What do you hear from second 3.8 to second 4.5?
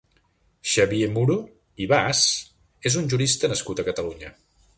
a Catalunya.